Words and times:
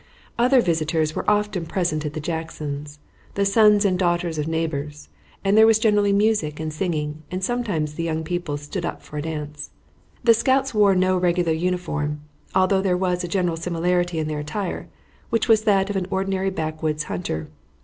Other 0.39 0.61
visitors 0.61 1.13
were 1.15 1.29
often 1.29 1.67
present 1.67 2.07
at 2.07 2.13
the 2.15 2.19
Jacksons', 2.19 2.97
the 3.35 3.45
sons 3.45 3.85
and 3.85 3.99
daughters 3.99 4.39
of 4.39 4.47
neighbors, 4.47 5.09
and 5.45 5.55
there 5.55 5.67
was 5.67 5.77
generally 5.77 6.11
music 6.11 6.59
and 6.59 6.73
singing, 6.73 7.21
and 7.29 7.43
sometimes 7.43 7.93
the 7.93 8.01
young 8.01 8.23
people 8.23 8.57
stood 8.57 8.83
up 8.83 9.03
for 9.03 9.19
a 9.19 9.21
dance. 9.21 9.69
The 10.23 10.33
scouts 10.33 10.73
wore 10.73 10.95
no 10.95 11.17
regular 11.17 11.53
uniform, 11.53 12.21
although 12.55 12.81
there 12.81 12.97
was 12.97 13.23
a 13.23 13.27
general 13.27 13.57
similarity 13.57 14.17
in 14.17 14.27
their 14.27 14.39
attire, 14.39 14.87
which 15.29 15.47
was 15.47 15.65
that 15.65 15.91
of 15.91 15.95
an 15.95 16.07
ordinary 16.09 16.49
backwoods 16.49 17.03
hunter. 17.03 17.49